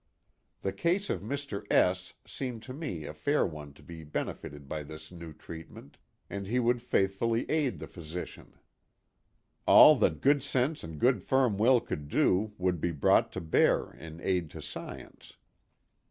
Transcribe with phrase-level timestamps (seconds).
[0.63, 1.63] The case of Mr.
[1.71, 6.47] S seemed to me a fair one to be benefited by this new treatment, and
[6.47, 6.51] l8o THE GOOD SAMARITAN.
[6.53, 8.53] he would faithfully aid the physician.
[9.67, 13.91] All that good sense and good firm will could do would be brought to bear
[13.93, 15.37] in aid to science.